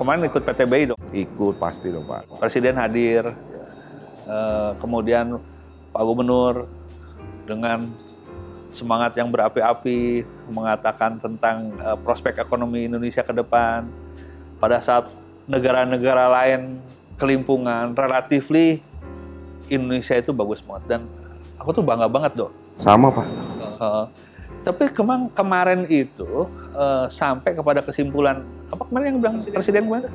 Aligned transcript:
kemarin 0.00 0.24
ikut 0.24 0.40
PTBI 0.40 0.84
dong. 0.88 1.00
Ikut 1.12 1.60
pasti 1.60 1.92
dong 1.92 2.08
Pak. 2.08 2.40
Presiden 2.40 2.80
hadir, 2.80 3.28
eh, 4.24 4.70
kemudian 4.80 5.36
Pak 5.92 6.02
Gubernur 6.08 6.64
dengan 7.44 7.84
semangat 8.72 9.12
yang 9.20 9.28
berapi-api 9.28 10.24
mengatakan 10.48 11.20
tentang 11.20 11.76
eh, 11.76 11.98
prospek 12.00 12.40
ekonomi 12.40 12.88
Indonesia 12.88 13.20
ke 13.20 13.36
depan. 13.36 13.84
Pada 14.56 14.80
saat 14.80 15.12
negara-negara 15.44 16.32
lain 16.32 16.80
kelimpungan, 17.20 17.92
relatively 17.92 18.80
Indonesia 19.68 20.16
itu 20.16 20.32
bagus 20.32 20.64
banget 20.64 20.96
dan 20.96 21.00
aku 21.60 21.76
tuh 21.76 21.84
bangga 21.84 22.08
banget 22.08 22.32
dong. 22.40 22.52
Sama 22.80 23.12
Pak. 23.12 23.28
Eh, 23.60 24.04
tapi 24.64 24.92
kemang 24.92 25.28
kemarin 25.32 25.84
itu 25.88 26.48
eh, 26.80 27.06
sampai 27.12 27.52
kepada 27.52 27.84
kesimpulan 27.84 28.40
apa 28.72 28.82
kemarin 28.88 29.04
yang 29.12 29.18
bilang 29.20 29.36
presiden 29.44 29.84
kemarin? 29.84 30.08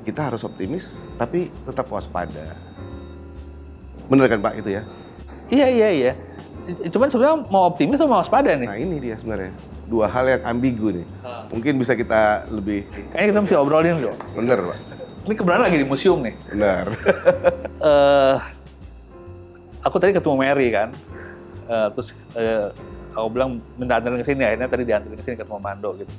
Kita 0.00 0.32
harus 0.32 0.40
optimis, 0.42 1.04
tapi 1.20 1.52
tetap 1.68 1.84
waspada. 1.92 2.56
Bener 4.08 4.26
kan 4.26 4.40
Pak 4.40 4.64
itu 4.64 4.80
ya? 4.80 4.82
Iya 5.52 5.66
iya 5.68 5.88
iya. 5.92 6.12
Cuman 6.88 7.12
sebenarnya 7.12 7.44
mau 7.52 7.68
optimis 7.68 8.00
atau 8.00 8.08
mau 8.08 8.22
waspada 8.22 8.56
nih? 8.56 8.68
Nah 8.68 8.78
ini 8.80 8.96
dia 8.98 9.14
sebenarnya. 9.20 9.52
Dua 9.90 10.06
hal 10.06 10.24
yang 10.38 10.42
ambigu 10.46 10.94
nih. 10.94 11.06
Mungkin 11.50 11.82
bisa 11.82 11.98
kita 11.98 12.46
lebih 12.48 12.86
Kayaknya 13.10 13.26
kita 13.26 13.38
mesti 13.42 13.56
obrolin 13.58 13.96
dong. 14.00 14.18
bener 14.38 14.58
Pak. 14.70 14.78
Ini 15.26 15.34
kebetulan 15.36 15.62
lagi 15.66 15.76
di 15.76 15.86
museum 15.86 16.18
nih. 16.24 16.34
Benar. 16.54 16.84
eh 17.90 18.36
aku 19.84 19.96
tadi 19.98 20.12
ketemu 20.16 20.36
Mary 20.38 20.68
kan, 20.72 20.88
Eh, 21.70 21.88
terus 21.94 22.08
eh, 22.34 22.66
aku 23.14 23.28
bilang 23.30 23.58
minta 23.76 23.98
anterin 23.98 24.18
ke 24.22 24.26
sini, 24.26 24.42
akhirnya 24.46 24.68
tadi 24.70 24.82
dianterin 24.86 25.16
ke 25.18 25.24
sini 25.24 25.36
ketemu 25.38 25.60
Mando 25.60 25.90
gitu. 25.98 26.12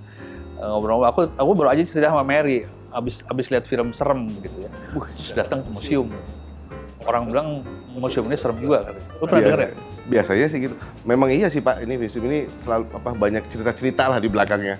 Eh, 0.62 0.68
ngobrol 0.68 1.02
aku 1.04 1.26
aku 1.26 1.52
baru 1.58 1.70
aja 1.74 1.82
cerita 1.82 2.14
sama 2.14 2.22
Mary, 2.22 2.68
abis 2.94 3.26
abis 3.26 3.46
lihat 3.50 3.66
film 3.66 3.90
serem 3.96 4.30
gitu 4.42 4.58
ya. 4.62 4.70
Terus 5.18 5.32
datang 5.34 5.66
ke 5.66 5.70
museum. 5.74 6.08
Orang 7.02 7.34
bilang 7.34 7.66
museum 7.98 8.30
ini 8.30 8.38
serem 8.38 8.62
juga 8.62 8.86
katanya. 8.86 9.10
Lu 9.18 9.26
pernah 9.26 9.42
Biasa- 9.42 9.50
denger 9.50 9.62
ya? 9.62 9.70
Biasanya 10.02 10.46
sih 10.50 10.60
gitu. 10.70 10.76
Memang 11.06 11.30
iya 11.34 11.48
sih 11.50 11.62
Pak, 11.62 11.82
ini 11.82 11.98
museum 11.98 12.26
ini 12.30 12.46
selalu 12.54 12.84
apa 12.94 13.10
banyak 13.18 13.44
cerita-cerita 13.50 14.06
lah 14.06 14.22
di 14.22 14.30
belakangnya. 14.30 14.78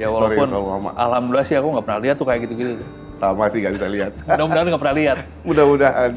Ya 0.00 0.08
Story 0.08 0.36
walaupun 0.36 0.92
alhamdulillah 0.96 1.46
sih 1.46 1.56
aku 1.56 1.68
nggak 1.78 1.84
pernah 1.84 2.00
lihat 2.00 2.16
tuh 2.16 2.26
kayak 2.28 2.40
gitu-gitu. 2.48 2.84
Sama 3.16 3.48
sih 3.48 3.60
nggak 3.64 3.74
bisa 3.76 3.88
lihat. 3.88 4.12
Mudah-mudahan 4.24 4.64
nggak 4.68 4.82
pernah 4.82 4.96
lihat. 4.96 5.16
Mudah-mudahan. 5.48 6.10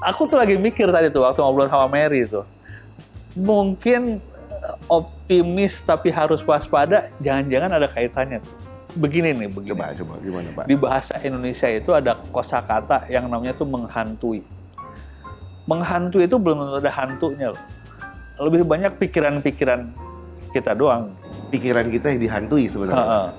Aku 0.00 0.24
tuh 0.28 0.40
lagi 0.40 0.56
mikir 0.56 0.88
tadi 0.88 1.12
tuh 1.12 1.28
waktu 1.28 1.40
ngobrol 1.44 1.68
sama 1.68 1.88
Mary 1.92 2.24
tuh. 2.24 2.44
Mungkin 3.36 4.20
optimis 4.90 5.78
tapi 5.86 6.10
harus 6.10 6.42
waspada, 6.42 7.06
jangan-jangan 7.22 7.70
ada 7.78 7.86
kaitannya. 7.86 8.42
Begini 8.98 9.30
nih, 9.30 9.46
begini. 9.46 9.78
Coba 9.78 9.94
coba 9.94 10.14
gimana 10.18 10.48
Pak? 10.50 10.64
Di 10.66 10.74
bahasa 10.74 11.14
Indonesia 11.22 11.70
itu 11.70 11.94
ada 11.94 12.18
kosakata 12.34 13.06
yang 13.06 13.30
namanya 13.30 13.54
tuh 13.54 13.70
menghantui. 13.70 14.42
Menghantui 15.70 16.26
itu 16.26 16.34
belum 16.34 16.66
tentu 16.66 16.82
ada 16.82 16.90
hantunya 16.90 17.54
loh. 17.54 17.62
Lebih 18.42 18.66
banyak 18.66 18.98
pikiran-pikiran 18.98 19.94
kita 20.50 20.74
doang. 20.74 21.14
Pikiran 21.54 21.86
kita 21.86 22.10
yang 22.10 22.20
dihantui 22.26 22.66
sebenarnya. 22.66 23.30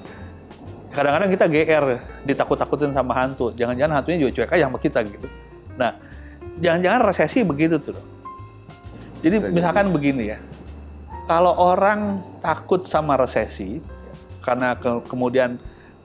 Kadang-kadang 0.92 1.30
kita 1.32 1.46
GR, 1.52 1.86
ditakut-takutin 2.28 2.96
sama 2.96 3.12
hantu. 3.16 3.52
Jangan-jangan 3.56 4.00
hantunya 4.00 4.18
juga 4.24 4.32
cuek 4.40 4.56
aja 4.56 4.64
sama 4.72 4.80
kita 4.80 5.00
gitu. 5.04 5.28
Nah, 5.76 5.92
jangan-jangan 6.64 7.00
resesi 7.12 7.44
begitu 7.44 7.76
tuh. 7.80 7.96
Jadi 9.20 9.36
Bisa 9.36 9.48
jadi. 9.48 9.56
misalkan 9.56 9.86
begini 9.92 10.24
ya, 10.36 10.38
kalau 11.32 11.56
orang 11.56 12.20
takut 12.44 12.84
sama 12.84 13.16
resesi, 13.16 13.80
karena 14.44 14.76
ke- 14.76 15.08
kemudian 15.08 15.56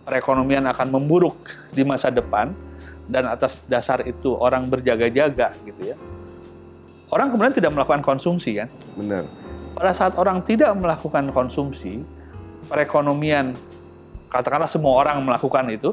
perekonomian 0.07 0.71
akan 0.71 0.87
memburuk 0.95 1.35
di 1.75 1.83
masa 1.83 2.15
depan, 2.15 2.55
dan 3.11 3.27
atas 3.27 3.59
dasar 3.67 4.07
itu 4.07 4.39
orang 4.39 4.71
berjaga-jaga 4.71 5.51
gitu 5.67 5.83
ya, 5.83 5.99
orang 7.11 7.35
kemudian 7.35 7.59
tidak 7.59 7.75
melakukan 7.75 8.07
konsumsi 8.07 8.55
kan, 8.55 8.71
Bener. 8.95 9.27
pada 9.75 9.91
saat 9.99 10.15
orang 10.15 10.47
tidak 10.47 10.71
melakukan 10.79 11.35
konsumsi, 11.35 12.07
perekonomian, 12.71 13.59
katakanlah 14.31 14.71
semua 14.71 14.95
orang 15.03 15.27
melakukan 15.27 15.67
itu, 15.75 15.91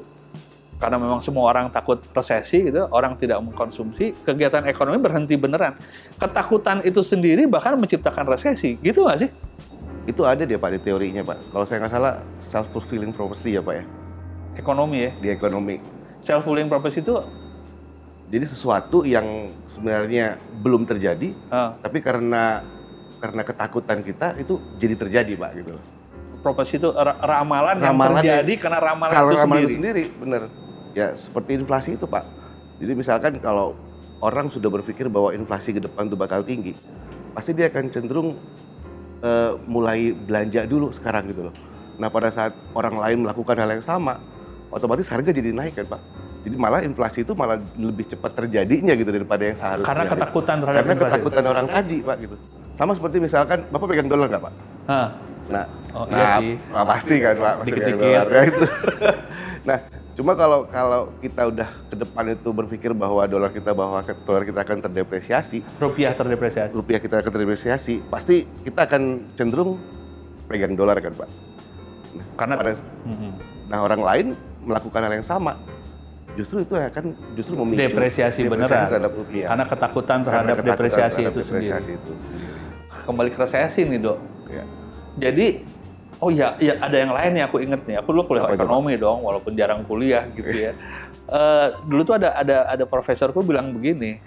karena 0.84 1.00
memang 1.00 1.24
semua 1.24 1.48
orang 1.48 1.72
takut 1.72 2.04
resesi, 2.12 2.68
gitu, 2.68 2.84
orang 2.92 3.16
tidak 3.16 3.40
mengkonsumsi, 3.40 4.12
kegiatan 4.20 4.68
ekonomi 4.68 5.00
berhenti 5.00 5.40
beneran. 5.40 5.80
Ketakutan 6.14 6.84
itu 6.84 7.00
sendiri 7.00 7.48
bahkan 7.48 7.80
menciptakan 7.80 8.28
resesi, 8.28 8.76
gitu 8.78 9.08
nggak 9.08 9.16
sih? 9.18 9.30
Itu 10.04 10.28
ada 10.28 10.44
dia 10.44 10.60
Pak 10.60 10.76
di 10.76 10.80
teorinya 10.84 11.24
Pak. 11.24 11.56
Kalau 11.56 11.64
saya 11.64 11.80
nggak 11.80 11.94
salah 11.94 12.14
self 12.38 12.68
fulfilling 12.68 13.10
prophecy 13.10 13.56
ya 13.56 13.64
Pak 13.64 13.76
ya 13.80 13.86
Ekonomi 14.54 14.98
ya. 15.00 15.12
di 15.16 15.28
ekonomi. 15.30 15.76
Self-fulfilling 16.20 16.68
prophecy 16.68 17.00
itu, 17.00 17.16
Jadi 18.28 18.44
sesuatu 18.44 19.06
yang 19.06 19.24
sebenarnya 19.64 20.36
belum 20.58 20.84
terjadi, 20.84 21.32
eh, 21.32 21.70
tapi 21.80 22.02
karena 22.02 22.60
karena 23.18 23.42
ketakutan 23.42 24.02
kita 24.02 24.36
itu 24.36 24.60
jadi 24.76 24.96
terjadi 24.98 25.32
Pak 25.34 25.52
gitu 25.56 25.72
loh. 25.72 25.84
prophecy 26.42 26.76
itu 26.76 26.92
ra- 26.92 27.16
ramalan, 27.16 27.78
yang 27.78 27.96
Ramalan 27.96 28.12
yang- 28.12 28.44
terjadi 28.44 28.54
karena 28.60 28.80
ramalan 28.82 29.14
Kalau 29.14 29.30
itu 29.30 29.40
ramalan 29.40 29.62
sendiri. 29.64 29.76
sendiri 29.80 30.04
bener. 30.18 30.42
Ya 30.94 31.14
seperti 31.14 31.58
inflasi 31.58 31.98
itu 31.98 32.06
Pak. 32.06 32.24
Jadi 32.78 32.94
misalkan 32.94 33.38
kalau 33.38 33.74
orang 34.20 34.50
sudah 34.50 34.70
berpikir 34.70 35.10
bahwa 35.10 35.34
inflasi 35.34 35.74
ke 35.74 35.82
depan 35.82 36.06
itu 36.06 36.16
bakal 36.16 36.42
tinggi, 36.42 36.74
pasti 37.34 37.52
dia 37.52 37.68
akan 37.68 37.90
cenderung 37.90 38.38
eh, 39.20 39.52
mulai 39.66 40.14
belanja 40.14 40.66
dulu 40.66 40.94
sekarang 40.94 41.30
gitu 41.30 41.50
loh. 41.50 41.56
Nah 41.98 42.10
pada 42.10 42.30
saat 42.30 42.54
orang 42.74 42.98
lain 42.98 43.18
melakukan 43.26 43.58
hal 43.58 43.70
yang 43.72 43.86
sama, 43.86 44.22
otomatis 44.70 45.10
harga 45.10 45.30
jadi 45.30 45.50
naik 45.50 45.74
kan 45.76 45.98
Pak. 45.98 46.02
Jadi 46.44 46.56
malah 46.60 46.84
inflasi 46.84 47.24
itu 47.24 47.32
malah 47.34 47.56
lebih 47.80 48.04
cepat 48.06 48.36
terjadinya 48.36 48.92
gitu 48.94 49.10
daripada 49.10 49.48
yang 49.48 49.56
seharusnya. 49.56 49.88
Karena 49.88 50.06
ketakutan 50.06 50.56
terhadap 50.60 50.78
Karena 50.78 50.94
inflasi. 50.94 51.12
ketakutan 51.16 51.44
orang 51.48 51.66
tadi 51.72 51.98
Pak 52.04 52.18
gitu. 52.20 52.36
Sama 52.74 52.92
seperti 52.94 53.18
misalkan 53.18 53.60
Bapak 53.70 53.86
pegang 53.88 54.10
dolar 54.12 54.28
nggak 54.28 54.44
Pak? 54.44 54.54
Hah, 54.90 55.08
Nah, 55.44 55.68
Oh, 55.94 56.08
iya 56.10 56.18
nah, 56.18 56.38
sih. 56.40 56.54
nah, 56.74 56.86
pasti 56.88 57.16
kan 57.20 57.36
Pak, 57.38 57.54
pasti 57.62 57.70
Dikit-dikit. 57.70 58.26
ya 58.26 58.42
itu. 58.48 58.66
nah, 59.70 59.78
cuma 60.14 60.34
kalau 60.34 60.66
kalau 60.66 61.10
kita 61.18 61.48
udah 61.48 61.70
ke 61.88 61.96
depan 61.96 62.24
itu 62.30 62.50
berpikir 62.50 62.92
bahwa 62.92 63.26
dolar 63.26 63.50
kita 63.50 63.74
bahwa 63.74 63.98
dolar 64.22 64.44
kita 64.44 64.62
akan 64.62 64.78
terdepresiasi, 64.82 65.66
rupiah 65.78 66.14
terdepresiasi. 66.14 66.70
rupiah 66.72 67.00
kita 67.00 67.18
akan 67.18 67.32
terdepresiasi, 67.32 68.02
pasti 68.06 68.46
kita 68.62 68.86
akan 68.86 69.02
cenderung 69.34 69.82
pegang 70.46 70.74
dolar 70.74 70.98
kan 70.98 71.12
Pak. 71.12 71.30
Nah, 72.14 72.26
Karena 72.36 72.54
pada- 72.56 72.86
nah 73.66 73.80
orang 73.82 74.02
lain 74.02 74.26
melakukan 74.62 75.02
hal 75.02 75.14
yang 75.14 75.26
sama, 75.26 75.58
justru 76.34 76.62
itu 76.62 76.74
akan 76.74 77.06
justru 77.34 77.54
memicu 77.56 77.82
depresiasi 77.82 78.46
beneran. 78.46 78.86
terhadap 78.86 79.12
rupiah. 79.12 79.48
Karena 79.50 79.66
ketakutan 79.66 80.18
Karena 80.20 80.26
terhadap 80.28 80.56
ketakutan 80.56 80.74
depresiasi 80.78 81.16
terhadap 81.16 81.34
itu 81.34 81.42
depresiasi 81.42 81.82
sendiri. 81.90 81.98
itu 82.00 82.14
sendiri. 82.20 82.54
Kembali 83.04 83.30
ke 83.30 83.40
resesi 83.40 83.82
nih 83.84 84.00
dok. 84.00 84.18
Ya. 84.48 84.64
Jadi, 85.20 85.46
oh 86.24 86.32
iya, 86.32 86.56
iya 86.64 86.80
ada 86.80 86.96
yang 86.96 87.12
lain 87.12 87.32
nih 87.36 87.44
aku 87.44 87.60
inget 87.60 87.84
nih. 87.84 88.00
Aku 88.00 88.16
dulu 88.16 88.32
kuliah 88.32 88.48
Apa 88.48 88.56
itu, 88.56 88.64
ekonomi 88.64 88.96
dong, 88.96 89.20
walaupun 89.28 89.52
jarang 89.60 89.84
kuliah 89.84 90.24
gitu 90.32 90.48
ya. 90.50 90.72
Eh, 91.28 91.68
dulu 91.84 92.02
tuh 92.08 92.16
ada 92.16 92.40
ada 92.40 92.58
ada 92.72 92.86
profesorku 92.88 93.44
bilang 93.44 93.76
begini. 93.76 94.24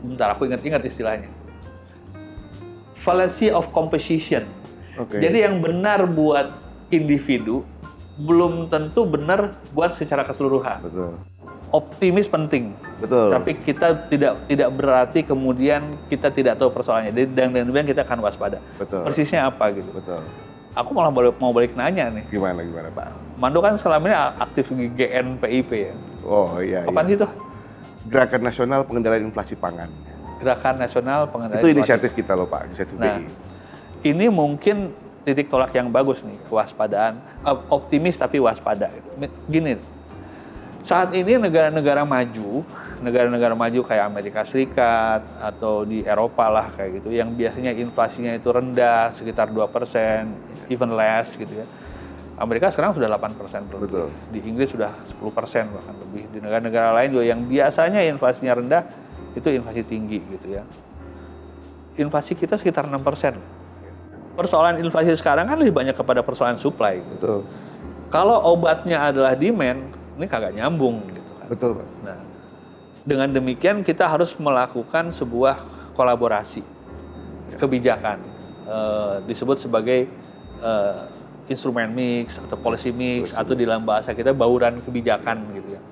bentar, 0.00 0.32
aku 0.32 0.48
ingat-ingat 0.48 0.80
istilahnya. 0.84 1.28
Fallacy 2.96 3.52
of 3.52 3.68
composition. 3.72 4.44
Oke. 4.96 5.20
Jadi 5.20 5.44
yang 5.44 5.60
benar 5.60 6.04
buat 6.08 6.52
individu 6.92 7.64
belum 8.20 8.68
tentu 8.68 9.08
benar 9.08 9.56
buat 9.72 9.96
secara 9.96 10.24
keseluruhan. 10.24 10.84
Betul. 10.84 11.16
Optimis 11.72 12.28
penting, 12.28 12.76
Betul. 13.00 13.32
tapi 13.32 13.50
kita 13.56 13.88
tidak 14.12 14.32
tidak 14.44 14.68
berarti 14.70 15.20
kemudian 15.24 15.96
kita 16.06 16.28
tidak 16.28 16.60
tahu 16.60 16.68
persoalannya 16.68 17.10
Jadi, 17.10 17.32
dan 17.32 17.48
dan 17.50 17.64
kemudian 17.64 17.88
kita 17.88 18.04
akan 18.04 18.20
waspada. 18.20 18.60
Betul. 18.76 19.02
Persisnya 19.08 19.48
apa 19.48 19.72
gitu. 19.72 19.88
Betul. 19.90 20.20
Aku 20.70 20.94
malah 20.94 21.10
balik- 21.10 21.34
mau 21.40 21.50
balik 21.50 21.74
nanya 21.74 22.12
nih. 22.12 22.24
Gimana 22.30 22.62
gimana 22.62 22.92
Pak? 22.92 23.08
Mando 23.40 23.58
kan 23.58 23.74
selama 23.74 24.04
ini 24.06 24.14
aktif 24.14 24.68
di 24.70 24.86
GNPIP 24.86 25.70
ya. 25.72 25.94
Oh 26.22 26.60
iya. 26.60 26.84
Kapan 26.86 27.04
iya. 27.04 27.10
sih 27.10 27.16
tuh? 27.18 27.30
Gerakan 28.06 28.40
Nasional 28.44 28.80
Pengendalian 28.84 29.24
Inflasi 29.28 29.56
Pangan. 29.56 29.88
Gerakan 30.38 30.74
Nasional 30.78 31.20
Pengendalian 31.26 31.64
itu 31.64 31.68
Inflasi. 31.72 31.90
inisiatif 31.90 32.10
kita 32.14 32.32
loh 32.36 32.46
Pak, 32.46 32.70
inisiatif 32.70 32.96
Nah, 32.96 33.18
BI. 33.18 33.26
ini 34.08 34.26
mungkin 34.28 34.92
titik 35.20 35.52
tolak 35.52 35.74
yang 35.76 35.92
bagus 35.92 36.24
nih, 36.24 36.38
kewaspadaan, 36.48 37.16
op- 37.44 37.66
optimis 37.68 38.16
tapi 38.16 38.40
waspada. 38.40 38.88
Gini, 39.44 39.76
saat 40.80 41.12
ini 41.12 41.36
negara-negara 41.36 42.08
maju, 42.08 42.64
negara-negara 43.00 43.56
maju 43.56 43.80
kayak 43.84 44.04
Amerika 44.12 44.44
Serikat 44.44 45.24
atau 45.40 45.88
di 45.88 46.04
Eropa 46.04 46.46
lah 46.52 46.68
kayak 46.76 47.00
gitu, 47.00 47.16
yang 47.16 47.32
biasanya 47.32 47.72
inflasinya 47.72 48.36
itu 48.36 48.48
rendah, 48.52 49.12
sekitar 49.16 49.48
2%, 49.48 50.68
even 50.68 50.92
less 50.94 51.32
gitu 51.34 51.50
ya. 51.50 51.66
Amerika 52.40 52.72
sekarang 52.72 52.96
sudah 52.96 53.08
8% 53.20 53.68
lebih. 53.68 53.84
Betul. 53.84 54.08
Di 54.32 54.40
Inggris 54.48 54.72
sudah 54.72 54.96
10% 55.12 55.76
bahkan 55.76 55.96
lebih. 56.08 56.24
Di 56.32 56.38
negara-negara 56.40 56.96
lain 56.96 57.08
juga 57.12 57.24
yang 57.28 57.40
biasanya 57.44 58.00
inflasinya 58.08 58.52
rendah, 58.56 58.82
itu 59.36 59.48
inflasi 59.52 59.82
tinggi 59.84 60.24
gitu 60.24 60.56
ya. 60.56 60.64
Inflasi 62.00 62.32
kita 62.32 62.56
sekitar 62.56 62.88
6%. 62.88 63.36
Persoalan 64.40 64.80
inflasi 64.80 65.12
sekarang 65.20 65.52
kan 65.52 65.60
lebih 65.60 65.76
banyak 65.76 65.92
kepada 65.92 66.24
persoalan 66.24 66.56
supply. 66.56 67.04
gitu. 67.04 67.12
Betul. 67.20 67.40
Kalau 68.08 68.40
obatnya 68.40 69.12
adalah 69.12 69.36
demand, 69.36 69.92
ini 70.16 70.24
kagak 70.24 70.56
nyambung 70.56 70.98
gitu 71.12 71.30
kan. 71.38 71.46
Betul, 71.52 71.70
Pak. 71.76 71.86
Nah, 72.08 72.18
dengan 73.04 73.28
demikian 73.32 73.80
kita 73.84 74.06
harus 74.06 74.36
melakukan 74.36 75.12
sebuah 75.14 75.62
kolaborasi 75.96 76.62
kebijakan 77.56 78.40
Eh, 78.70 79.16
disebut 79.26 79.58
sebagai 79.58 80.06
eh, 80.62 81.02
instrumen 81.50 81.90
mix 81.90 82.38
atau 82.38 82.54
policy 82.54 82.94
mix 82.94 83.34
atau 83.34 83.58
di 83.58 83.66
dalam 83.66 83.82
bahasa 83.82 84.14
kita 84.14 84.30
bauran 84.30 84.78
kebijakan 84.78 85.42
gitu 85.58 85.74
ya. 85.74 85.82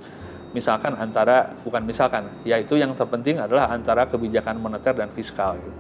Misalkan 0.55 0.95
antara 0.95 1.59
bukan 1.67 1.83
misalkan, 1.83 2.31
yaitu 2.47 2.79
yang 2.79 2.95
terpenting 2.95 3.43
adalah 3.43 3.67
antara 3.75 4.07
kebijakan 4.07 4.63
moneter 4.63 4.95
dan 4.95 5.11
fiskal. 5.11 5.59
Gitu. 5.59 5.75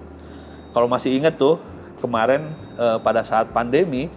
Kalau 0.74 0.90
masih 0.90 1.14
ingat 1.14 1.38
tuh 1.38 1.62
kemarin 2.02 2.50
eh, 2.74 2.98
pada 2.98 3.22
saat 3.22 3.54
pandemi 3.54 4.10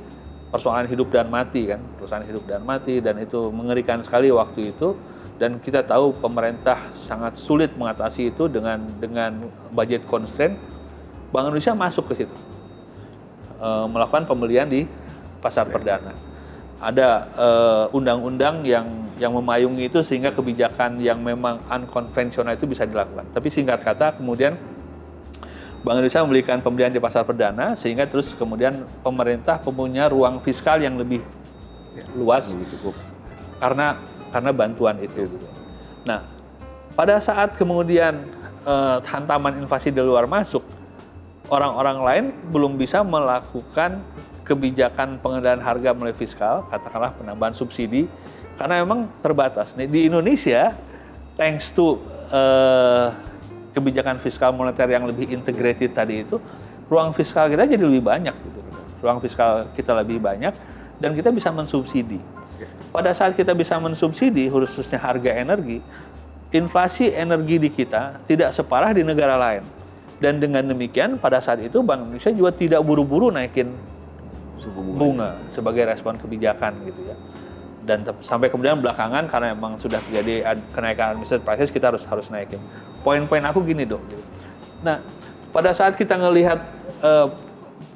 persoalan 0.49 0.89
hidup 0.89 1.13
dan 1.13 1.29
mati 1.29 1.69
kan, 1.69 1.85
persoalan 2.01 2.25
hidup 2.25 2.49
dan 2.49 2.65
mati 2.65 2.97
dan 2.97 3.21
itu 3.21 3.53
mengerikan 3.53 4.01
sekali 4.01 4.33
waktu 4.33 4.73
itu 4.73 4.97
dan 5.41 5.57
kita 5.57 5.81
tahu 5.81 6.13
pemerintah 6.21 6.93
sangat 6.93 7.41
sulit 7.41 7.73
mengatasi 7.73 8.29
itu 8.29 8.45
dengan 8.45 8.77
dengan 9.01 9.33
budget 9.73 10.05
constraint. 10.05 10.53
Bank 11.33 11.49
Indonesia 11.49 11.73
masuk 11.73 12.13
ke 12.13 12.21
situ 12.21 12.35
uh, 13.57 13.89
melakukan 13.89 14.29
pembelian 14.29 14.69
di 14.69 14.85
pasar 15.41 15.65
perdana. 15.65 16.13
Ada 16.81 17.09
eh, 17.37 17.85
undang-undang 17.93 18.65
yang 18.65 18.89
yang 19.21 19.37
memayungi 19.37 19.85
itu 19.85 20.01
sehingga 20.01 20.33
kebijakan 20.33 20.97
yang 20.97 21.21
memang 21.21 21.61
unkonvensional 21.69 22.57
itu 22.57 22.65
bisa 22.65 22.89
dilakukan. 22.89 23.29
Tapi 23.37 23.53
singkat 23.53 23.85
kata 23.85 24.17
kemudian 24.17 24.57
Bank 25.85 25.93
Indonesia 26.01 26.25
memberikan 26.25 26.57
pembelian 26.57 26.89
di 26.89 26.97
pasar 26.97 27.21
perdana 27.21 27.77
sehingga 27.77 28.09
terus 28.09 28.33
kemudian 28.33 28.81
pemerintah 29.05 29.61
punya 29.61 30.09
ruang 30.09 30.41
fiskal 30.41 30.81
yang 30.81 30.97
lebih 30.97 31.21
Ya, 31.91 32.07
luas 32.15 32.47
lebih 32.55 32.71
cukup. 32.79 32.95
karena 33.59 33.99
karena 34.31 34.51
bantuan 34.55 34.95
itu. 35.03 35.27
gitu. 35.27 35.47
Nah, 36.07 36.25
pada 36.95 37.19
saat 37.21 37.55
kemudian 37.59 38.25
eh, 38.65 38.97
hantaman 39.05 39.59
inflasi 39.61 39.93
di 39.93 40.01
luar 40.01 40.25
masuk, 40.25 40.63
orang-orang 41.51 41.97
lain 42.01 42.25
belum 42.49 42.79
bisa 42.79 43.03
melakukan 43.03 43.99
kebijakan 44.47 45.21
pengendalian 45.21 45.63
harga 45.63 45.93
melalui 45.93 46.17
fiskal, 46.17 46.65
katakanlah 46.67 47.13
penambahan 47.15 47.53
subsidi, 47.53 48.09
karena 48.57 48.81
memang 48.83 49.07
terbatas. 49.21 49.75
Nih 49.77 49.87
di 49.87 50.07
Indonesia, 50.09 50.73
thanks 51.37 51.71
to 51.71 52.01
eh, 52.31 53.07
kebijakan 53.71 54.19
fiskal 54.19 54.51
moneter 54.51 54.87
yang 54.91 55.07
lebih 55.07 55.31
integrated 55.31 55.95
tadi 55.95 56.27
itu, 56.27 56.39
ruang 56.91 57.15
fiskal 57.15 57.47
kita 57.47 57.63
jadi 57.67 57.79
lebih 57.79 58.03
banyak 58.03 58.35
gitu. 58.35 58.59
Ruang 59.01 59.23
fiskal 59.23 59.71
kita 59.73 59.95
lebih 59.95 60.19
banyak 60.19 60.53
dan 60.99 61.15
kita 61.15 61.31
bisa 61.31 61.49
mensubsidi. 61.49 62.19
Pada 62.91 63.15
saat 63.15 63.39
kita 63.39 63.55
bisa 63.55 63.79
mensubsidi, 63.79 64.51
khususnya 64.51 64.99
harga 64.99 65.31
energi, 65.31 65.79
inflasi 66.51 67.07
energi 67.15 67.55
di 67.55 67.71
kita 67.71 68.19
tidak 68.27 68.51
separah 68.51 68.91
di 68.91 69.01
negara 69.07 69.39
lain. 69.39 69.63
Dan 70.21 70.37
dengan 70.37 70.61
demikian, 70.67 71.17
pada 71.17 71.41
saat 71.41 71.63
itu 71.63 71.81
Bank 71.81 72.05
Indonesia 72.05 72.29
juga 72.29 72.51
tidak 72.53 72.83
buru-buru 72.85 73.33
naikin 73.33 73.73
Suku 74.61 74.77
bunga. 74.77 74.99
bunga 74.99 75.29
sebagai 75.49 75.87
respon 75.89 76.19
kebijakan 76.19 76.77
gitu 76.85 77.01
ya. 77.09 77.15
Dan 77.81 78.05
sampai 78.21 78.53
kemudian 78.53 78.77
belakangan 78.77 79.25
karena 79.25 79.57
memang 79.57 79.81
sudah 79.81 79.97
terjadi 80.05 80.53
ad- 80.53 80.67
kenaikan 80.69 81.17
administrative 81.17 81.41
prices 81.41 81.73
kita 81.73 81.89
harus 81.89 82.05
harus 82.05 82.29
naikin. 82.29 82.61
Poin-poin 83.01 83.41
aku 83.41 83.65
gini 83.65 83.89
dong. 83.89 84.05
Gitu. 84.05 84.21
Nah, 84.85 85.01
pada 85.49 85.73
saat 85.73 85.97
kita 85.97 86.13
ngelihat 86.13 86.59
eh, 87.01 87.27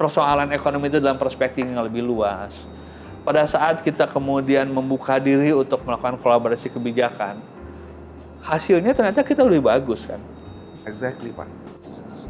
persoalan 0.02 0.50
ekonomi 0.50 0.90
itu 0.90 0.98
dalam 0.98 1.22
perspektif 1.22 1.62
yang 1.62 1.86
lebih 1.86 2.02
luas, 2.02 2.66
pada 3.26 3.44
saat 3.44 3.82
kita 3.82 4.06
kemudian 4.06 4.70
membuka 4.70 5.18
diri 5.18 5.50
untuk 5.50 5.82
melakukan 5.82 6.22
kolaborasi 6.22 6.70
kebijakan, 6.70 7.42
hasilnya 8.40 8.94
ternyata 8.94 9.26
kita 9.26 9.42
lebih 9.42 9.66
bagus 9.66 10.06
kan. 10.06 10.22
Exactly, 10.86 11.34
Pak. 11.34 11.50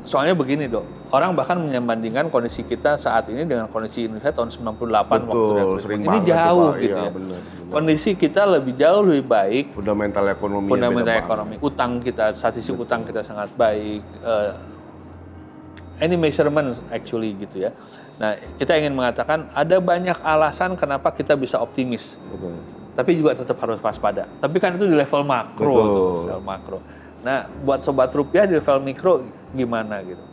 Soalnya 0.05 0.37
begini 0.37 0.69
dok, 0.69 0.85
orang 1.09 1.33
bahkan 1.33 1.57
menyambandingkan 1.57 2.29
kondisi 2.29 2.61
kita 2.61 2.95
saat 2.95 3.25
ini 3.25 3.41
dengan 3.41 3.65
kondisi 3.67 4.05
Indonesia 4.05 4.29
tahun 4.29 4.53
98 4.53 4.77
waktu 4.77 5.25
Betul, 5.25 5.49
Republik. 5.51 5.81
sering 5.81 5.99
Ini 5.99 6.07
banget 6.07 6.29
jauh 6.29 6.61
Pak. 6.61 6.77
gitu 6.77 6.85
Iya, 6.85 6.95
ya. 6.95 7.09
benar, 7.09 7.39
benar. 7.41 7.71
Kondisi 7.73 8.09
kita 8.13 8.41
lebih 8.45 8.73
jauh 8.77 9.01
lebih 9.01 9.25
baik, 9.25 9.65
Fundamental 9.73 10.25
ekonomi. 10.29 10.69
fundamental 10.69 11.15
ekonomi, 11.17 11.55
utang 11.59 11.91
kita, 11.99 12.25
statistik 12.31 12.77
utang 12.77 13.01
kita 13.01 13.25
sangat 13.25 13.49
baik. 13.57 14.05
eh, 14.23 14.51
any 15.97 16.15
measurement 16.15 16.77
actually 16.89 17.33
gitu 17.35 17.65
ya. 17.65 17.71
Nah, 18.15 18.39
kita 18.55 18.79
ingin 18.79 18.95
mengatakan 18.95 19.51
ada 19.51 19.75
banyak 19.83 20.15
alasan 20.23 20.79
kenapa 20.79 21.11
kita 21.11 21.35
bisa 21.35 21.59
optimis 21.59 22.15
Betul. 22.31 22.55
tapi 22.95 23.11
juga 23.19 23.35
tetap 23.35 23.59
harus 23.59 23.75
waspada. 23.83 24.23
Tapi 24.39 24.55
kan 24.63 24.79
itu 24.79 24.87
di 24.87 24.95
level 24.95 25.27
makro, 25.27 25.75
Betul. 25.75 26.15
level 26.31 26.43
makro. 26.47 26.79
Nah, 27.27 27.49
buat 27.67 27.83
sobat 27.83 28.15
rupiah 28.15 28.47
di 28.47 28.55
level 28.55 28.79
mikro 28.79 29.27
gimana 29.51 29.99
gitu? 30.05 30.23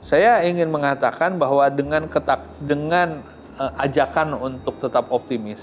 Saya 0.00 0.46
ingin 0.46 0.70
mengatakan 0.70 1.34
bahwa 1.34 1.66
dengan 1.66 2.06
ketak 2.06 2.46
dengan 2.62 3.26
eh, 3.58 3.72
ajakan 3.90 4.38
untuk 4.38 4.78
tetap 4.78 5.10
optimis, 5.10 5.60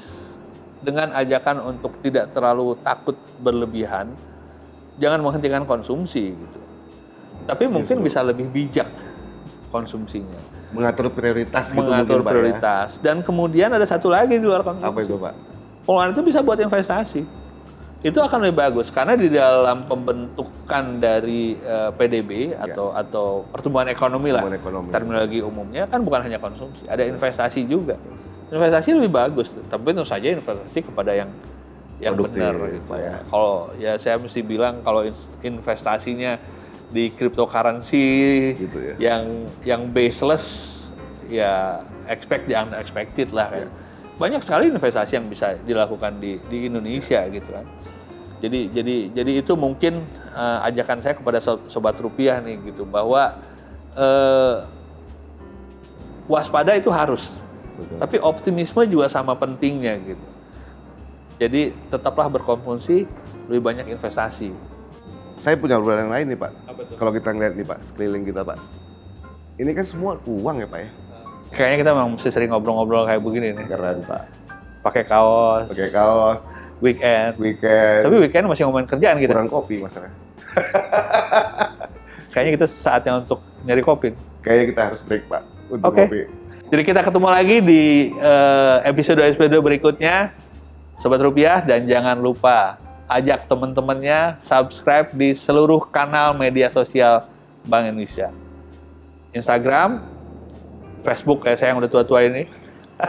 dengan 0.84 1.16
ajakan 1.16 1.64
untuk 1.64 1.96
tidak 2.04 2.36
terlalu 2.36 2.76
takut 2.84 3.16
berlebihan, 3.40 4.12
jangan 5.00 5.24
menghentikan 5.24 5.64
konsumsi 5.64 6.36
gitu. 6.36 6.60
Tapi 7.48 7.72
mungkin 7.72 8.04
bisa 8.04 8.20
lebih 8.20 8.52
bijak 8.52 8.92
konsumsinya, 9.78 10.40
Mengatur 10.74 11.14
prioritas 11.14 11.72
gitu 11.72 11.80
mengatur 11.80 12.20
mungkin, 12.20 12.26
Pak, 12.26 12.32
prioritas. 12.34 12.90
Dan 13.00 13.22
kemudian 13.22 13.70
ada 13.70 13.86
satu 13.86 14.10
lagi 14.10 14.36
di 14.36 14.46
luar 14.46 14.66
ya. 14.66 14.68
konsumsi 14.74 14.90
Apa 14.90 15.00
itu, 15.06 15.16
Pak? 15.16 15.34
pengeluaran 15.88 16.12
itu 16.12 16.24
bisa 16.28 16.40
buat 16.44 16.60
investasi. 16.60 17.22
Itu 18.04 18.20
akan 18.22 18.46
lebih 18.46 18.62
bagus 18.62 18.94
karena 18.94 19.18
di 19.18 19.26
dalam 19.32 19.88
pembentukan 19.90 21.02
dari 21.02 21.58
eh, 21.58 21.90
PDB 21.96 22.54
atau 22.54 22.94
atau 22.94 23.28
pertumbuhan 23.50 23.90
ekonomi 23.90 24.30
lah 24.30 24.46
Ya. 24.46 24.54
Pertumbuhan 24.54 24.62
ekonomi. 24.62 24.90
terminologi 24.94 25.40
umumnya 25.42 25.84
kan 25.90 26.06
bukan 26.06 26.22
hanya 26.28 26.38
konsumsi, 26.38 26.86
ada 26.86 27.02
investasi 27.08 27.66
juga. 27.66 27.98
Investasi 28.54 28.96
lebih 28.96 29.12
bagus, 29.12 29.50
tapi 29.68 29.92
tentu 29.92 30.06
saja 30.06 30.30
investasi 30.30 30.80
kepada 30.86 31.12
yang 31.18 31.32
yang 31.98 32.14
Produktif, 32.14 32.38
benar 32.38 32.54
gitu 32.70 32.86
Pak, 32.86 32.98
ya. 33.02 33.10
ya. 33.10 33.18
Kalau 33.26 33.56
ya 33.82 33.92
saya 33.98 34.16
mesti 34.22 34.40
bilang 34.46 34.86
kalau 34.86 35.02
investasinya 35.42 36.38
di 36.88 37.12
cryptocurrency 37.12 38.08
Gitu 38.56 38.78
ya. 38.80 38.94
yang 38.98 39.24
yang 39.64 39.82
baseless 39.92 40.72
ya 41.28 41.84
expect 42.08 42.48
the 42.48 42.56
unexpected 42.56 43.36
lah 43.36 43.52
kan. 43.52 43.68
Banyak 44.18 44.42
sekali 44.42 44.72
investasi 44.72 45.20
yang 45.20 45.28
bisa 45.28 45.60
dilakukan 45.62 46.18
di 46.18 46.40
di 46.48 46.66
Indonesia 46.66 47.22
gitu 47.28 47.50
kan. 47.52 47.68
Jadi 48.38 48.70
jadi 48.70 48.96
jadi 49.12 49.32
itu 49.42 49.54
mungkin 49.54 50.02
eh, 50.32 50.60
ajakan 50.68 51.04
saya 51.04 51.14
kepada 51.14 51.38
so- 51.38 51.66
sobat 51.68 51.98
rupiah 52.00 52.40
nih 52.40 52.72
gitu 52.72 52.88
bahwa 52.88 53.36
eh, 53.94 54.56
waspada 56.28 56.76
itu 56.76 56.88
harus. 56.90 57.40
Betul. 57.78 57.98
Tapi 58.00 58.18
optimisme 58.20 58.82
juga 58.88 59.08
sama 59.08 59.34
pentingnya 59.34 59.96
gitu. 60.02 60.26
Jadi 61.38 61.70
tetaplah 61.88 62.26
berkonsumsi, 62.26 63.06
lebih 63.46 63.62
banyak 63.62 63.86
investasi. 63.94 64.50
Saya 65.38 65.54
punya 65.54 65.78
obrolan 65.78 66.10
yang 66.10 66.14
lain 66.14 66.26
nih, 66.34 66.40
Pak. 66.42 66.52
Kalau 66.78 67.12
kita 67.12 67.30
ngeliat 67.32 67.54
nih, 67.54 67.66
Pak, 67.66 67.80
sekeliling 67.84 68.24
kita, 68.24 68.42
Pak. 68.42 68.58
Ini 69.58 69.72
kan 69.74 69.86
semua 69.86 70.22
uang 70.24 70.62
ya, 70.62 70.68
Pak 70.70 70.80
ya? 70.80 70.90
Kayaknya 71.48 71.78
kita 71.80 71.92
memang 71.96 72.10
mesti 72.14 72.30
sering 72.30 72.50
ngobrol-ngobrol 72.52 73.06
kayak 73.06 73.22
begini 73.24 73.56
nih. 73.56 73.66
Keren, 73.66 74.04
Pak. 74.04 74.24
Pakai 74.84 75.04
kaos, 75.04 75.68
Pakai 75.68 75.90
kaos, 75.90 76.40
weekend. 76.80 77.36
weekend, 77.42 78.06
Tapi 78.06 78.16
weekend 78.22 78.46
masih 78.48 78.64
ngomongin 78.68 78.88
kerjaan 78.88 79.18
kita. 79.18 79.32
kurang 79.34 79.50
kopi 79.50 79.82
masalah. 79.82 80.12
Kayaknya 82.34 82.52
kita 82.62 82.68
saatnya 82.70 83.14
untuk 83.20 83.42
nyari 83.66 83.82
kopi. 83.82 84.14
Kayaknya 84.46 84.66
kita 84.72 84.82
harus 84.92 85.02
break, 85.04 85.26
Pak, 85.26 85.44
untuk 85.68 85.90
Oke. 85.90 86.06
kopi. 86.06 86.20
Jadi 86.68 86.82
kita 86.84 87.00
ketemu 87.02 87.28
lagi 87.28 87.58
di 87.64 87.84
eh, 88.14 88.78
episode 88.86 89.24
episode 89.24 89.56
berikutnya, 89.58 90.36
Sobat 90.94 91.24
Rupiah, 91.24 91.64
dan 91.64 91.88
jangan 91.88 92.20
lupa 92.20 92.76
ajak 93.08 93.48
teman-temannya 93.48 94.36
subscribe 94.44 95.10
di 95.16 95.32
seluruh 95.32 95.88
kanal 95.88 96.36
media 96.36 96.68
sosial 96.68 97.24
Bank 97.64 97.88
Indonesia. 97.88 98.32
Instagram, 99.32 100.04
Facebook 101.04 101.44
kayak 101.48 101.58
saya 101.60 101.72
yang 101.72 101.80
udah 101.80 101.92
tua-tua 101.92 102.28
ini, 102.28 102.48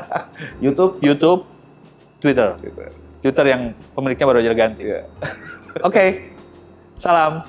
YouTube? 0.65 1.03
YouTube, 1.03 1.47
Twitter. 2.23 2.55
Twitter 3.19 3.45
yang 3.51 3.75
pemiliknya 3.95 4.27
baru 4.27 4.39
aja 4.39 4.53
ganti. 4.55 4.87
Iya. 4.87 5.03
Oke, 5.83 6.35
salam. 6.99 7.43